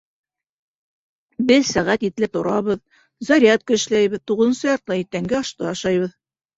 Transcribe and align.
Беҙ 1.51 1.67
сәғәт 1.73 2.07
етелә 2.09 2.31
торабыҙ, 2.39 2.83
зарядка 3.31 3.79
эшләйбеҙ, 3.79 4.27
туғыҙынсы 4.35 4.75
яртыла 4.75 5.03
иртәнге 5.07 5.43
ашты 5.47 5.75
ашайбыҙ. 5.79 6.23